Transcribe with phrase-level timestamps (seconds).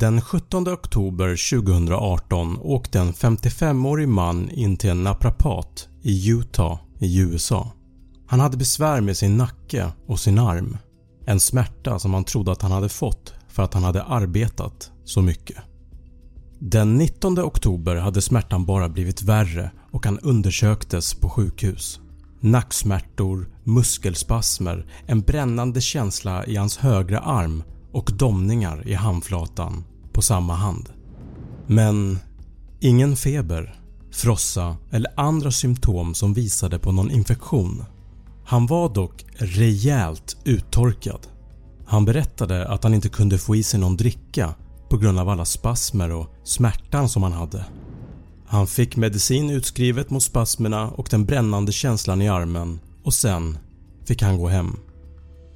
[0.00, 7.20] Den 17 oktober 2018 åkte en 55-årig man in till en naprapat i Utah i
[7.20, 7.72] USA.
[8.26, 10.76] Han hade besvär med sin nacke och sin arm.
[11.26, 15.22] En smärta som han trodde att han hade fått för att han hade arbetat så
[15.22, 15.56] mycket.
[16.58, 22.00] Den 19 oktober hade smärtan bara blivit värre och han undersöktes på sjukhus.
[22.40, 27.62] Nacksmärtor, muskelspasmer, en brännande känsla i hans högra arm
[27.98, 30.88] och domningar i handflatan på samma hand.
[31.66, 32.18] Men
[32.80, 33.80] ingen feber,
[34.12, 37.84] frossa eller andra symptom som visade på någon infektion.
[38.44, 41.26] Han var dock rejält uttorkad.
[41.86, 44.54] Han berättade att han inte kunde få i sig någon dricka
[44.90, 47.64] på grund av alla spasmer och smärtan som han hade.
[48.46, 53.58] Han fick medicin utskrivet mot spasmerna och den brännande känslan i armen och sen
[54.04, 54.76] fick han gå hem.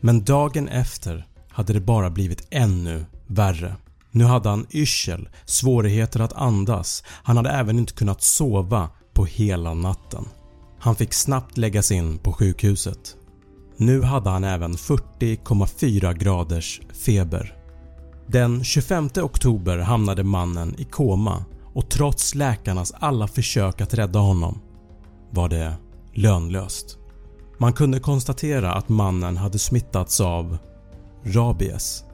[0.00, 3.76] Men dagen efter hade det bara blivit ännu värre.
[4.10, 9.74] Nu hade han yrsel, svårigheter att andas, han hade även inte kunnat sova på hela
[9.74, 10.24] natten.
[10.78, 13.16] Han fick snabbt läggas in på sjukhuset.
[13.76, 17.56] Nu hade han även 40,4 graders feber.
[18.26, 21.44] Den 25 oktober hamnade mannen i koma
[21.74, 24.60] och trots läkarnas alla försök att rädda honom
[25.30, 25.74] var det
[26.14, 26.98] lönlöst.
[27.58, 30.58] Man kunde konstatera att mannen hade smittats av
[31.24, 32.04] rabies.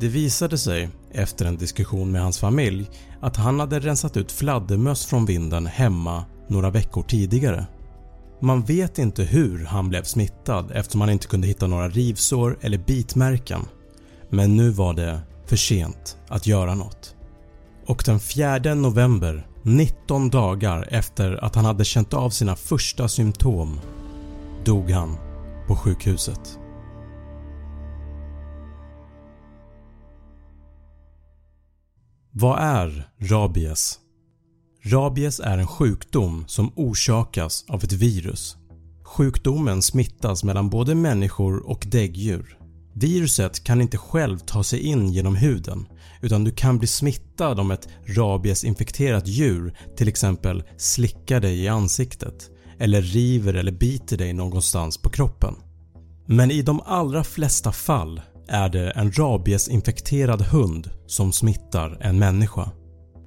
[0.00, 2.90] Det visade sig efter en diskussion med hans familj
[3.20, 7.66] att han hade rensat ut fladdermöss från vinden hemma några veckor tidigare.
[8.40, 12.78] Man vet inte hur han blev smittad eftersom man inte kunde hitta några rivsår eller
[12.78, 13.60] bitmärken
[14.30, 17.14] men nu var det för sent att göra något.
[17.86, 23.80] Och den 4 november, 19 dagar efter att han hade känt av sina första symptom,
[24.64, 25.16] dog han
[25.66, 26.58] på sjukhuset.
[32.34, 33.98] Vad är rabies?
[34.84, 38.56] Rabies är en sjukdom som orsakas av ett virus.
[39.04, 42.58] Sjukdomen smittas mellan både människor och däggdjur.
[42.94, 45.86] Viruset kan inte själv ta sig in genom huden
[46.22, 52.50] utan du kan bli smittad om ett rabiesinfekterat djur till exempel slickar dig i ansiktet
[52.78, 55.54] eller river eller biter dig någonstans på kroppen.
[56.26, 58.20] Men i de allra flesta fall
[58.52, 62.70] är det en rabiesinfekterad hund som smittar en människa.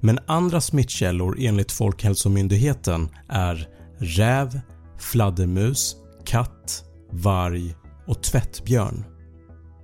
[0.00, 4.60] Men andra smittkällor enligt Folkhälsomyndigheten är räv,
[4.98, 7.74] fladdermus, katt, varg
[8.06, 9.04] och tvättbjörn.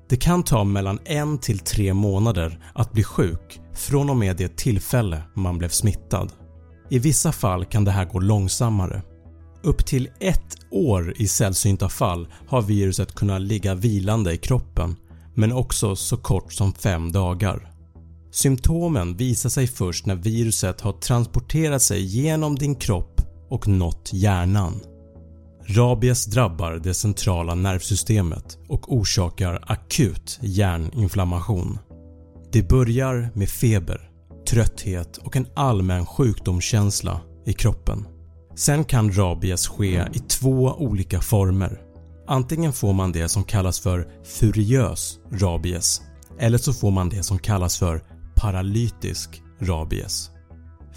[0.08, 4.56] Det kan ta mellan 1 till 3 månader att bli sjuk från och med det
[4.56, 6.32] tillfälle man blev smittad.
[6.90, 9.02] I vissa fall kan det här gå långsammare.
[9.62, 14.96] Upp till ett år i sällsynta fall har viruset kunnat ligga vilande i kroppen
[15.34, 17.72] men också så kort som 5 dagar.
[18.32, 23.20] Symptomen visar sig först när viruset har transporterat sig genom din kropp
[23.50, 24.80] och nått hjärnan.
[25.66, 31.78] Rabies drabbar det centrala nervsystemet och orsakar akut hjärninflammation.
[32.52, 34.10] Det börjar med feber,
[34.48, 38.06] trötthet och en allmän sjukdomskänsla i kroppen.
[38.56, 41.91] Sen kan rabies ske i två olika former.
[42.32, 46.02] Antingen får man det som kallas för furiös rabies
[46.38, 48.04] eller så får man det som kallas för
[48.36, 50.30] paralytisk rabies.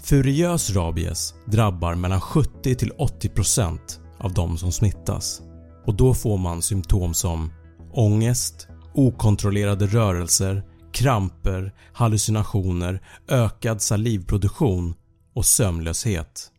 [0.02, 3.78] Furiös rabies drabbar mellan 70-80%
[4.18, 5.42] av de som smittas.
[5.86, 7.52] Och då får man symptom som
[7.92, 10.62] ångest, okontrollerade rörelser,
[10.92, 14.94] kramper, hallucinationer, ökad salivproduktion
[15.34, 16.50] och sömnlöshet.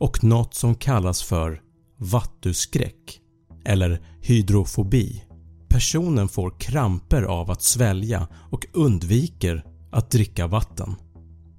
[0.00, 1.60] Och något som kallas för
[1.98, 3.21] vattuskräck
[3.64, 5.24] eller hydrofobi.
[5.68, 10.94] Personen får kramper av att svälja och undviker att dricka vatten.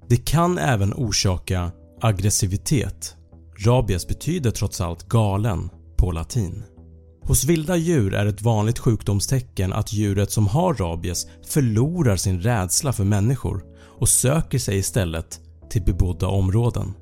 [0.08, 3.16] Det kan även orsaka aggressivitet.
[3.66, 6.62] Rabies betyder trots allt galen på latin.
[7.22, 12.92] Hos vilda djur är ett vanligt sjukdomstecken att djuret som har rabies förlorar sin rädsla
[12.92, 13.64] för människor
[13.98, 15.40] och söker sig istället
[15.70, 16.94] till bebodda områden.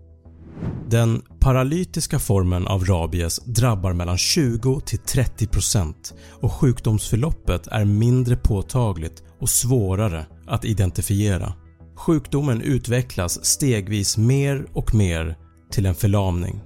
[0.91, 5.95] Den paralytiska formen av rabies drabbar mellan 20-30%
[6.41, 11.53] och sjukdomsförloppet är mindre påtagligt och svårare att identifiera.
[11.97, 15.37] Sjukdomen utvecklas stegvis mer och mer
[15.71, 16.61] till en förlamning.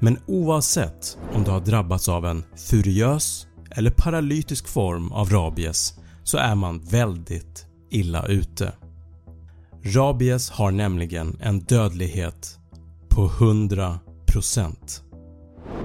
[0.00, 5.94] Men oavsett om du har drabbats av en furiös eller paralytisk form av rabies
[6.24, 8.72] så är man väldigt illa ute.
[9.84, 12.58] Rabies har nämligen en dödlighet
[13.14, 14.74] på 100%.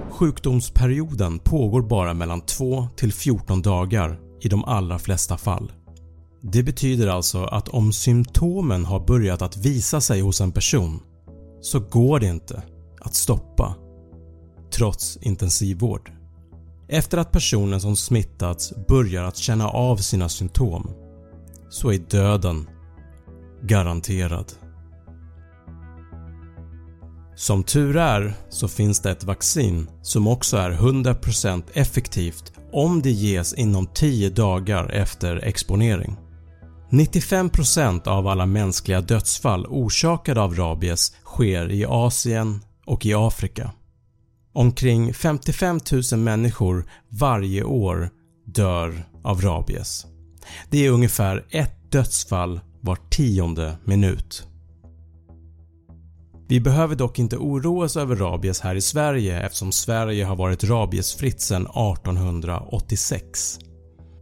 [0.09, 5.71] Sjukdomsperioden pågår bara mellan 2 till 14 dagar i de allra flesta fall.
[6.41, 10.99] Det betyder alltså att om symptomen har börjat att visa sig hos en person
[11.61, 12.63] så går det inte
[13.01, 13.75] att stoppa
[14.73, 16.11] trots intensivvård.
[16.87, 20.89] Efter att personen som smittats börjar att känna av sina symptom
[21.69, 22.69] så är döden
[23.63, 24.53] garanterad.
[27.39, 33.12] Som tur är så finns det ett vaccin som också är 100% effektivt om det
[33.12, 36.18] ges inom 10 dagar efter exponering.
[36.89, 43.71] 95% av alla mänskliga dödsfall orsakade av rabies sker i Asien och i Afrika.
[44.53, 45.80] Omkring 55
[46.12, 48.09] 000 människor varje år
[48.45, 50.06] dör av rabies.
[50.69, 54.49] Det är ungefär ett dödsfall var tionde minut.
[56.50, 60.63] Vi behöver dock inte oroa oss över rabies här i Sverige eftersom Sverige har varit
[60.63, 63.60] rabiesfritt sedan 1886.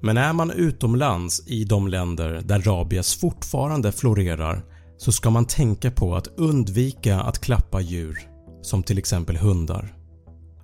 [0.01, 4.65] Men är man utomlands i de länder där rabies fortfarande florerar
[4.97, 8.19] så ska man tänka på att undvika att klappa djur
[8.61, 9.95] som till exempel hundar.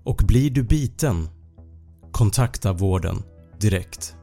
[0.03, 1.29] Och blir du biten,
[2.11, 3.23] kontakta vården
[3.59, 4.15] direkt.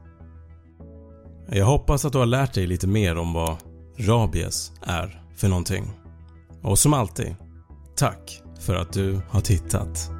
[1.51, 3.57] Jag hoppas att du har lärt dig lite mer om vad
[3.99, 6.00] rabies är för någonting.
[6.63, 7.37] Och som alltid,
[7.97, 10.20] tack för att du har tittat.